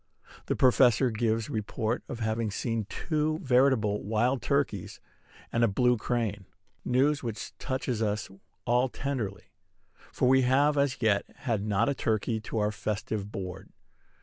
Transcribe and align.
The 0.47 0.55
Professor 0.55 1.11
gives 1.11 1.47
report 1.47 2.03
of 2.09 2.21
having 2.21 2.49
seen 2.49 2.87
two 2.89 3.37
veritable 3.37 4.01
wild 4.01 4.41
turkeys 4.41 4.99
and 5.53 5.63
a 5.63 5.67
blue 5.67 5.95
crane, 5.95 6.45
news 6.83 7.21
which 7.21 7.55
touches 7.59 8.01
us 8.01 8.27
all 8.65 8.89
tenderly; 8.89 9.51
for 10.11 10.27
we 10.27 10.41
have 10.41 10.75
as 10.75 11.03
yet 11.03 11.25
had 11.41 11.61
not 11.63 11.87
a 11.87 11.93
turkey 11.93 12.39
to 12.41 12.57
our 12.57 12.71
festive 12.71 13.31
board. 13.31 13.69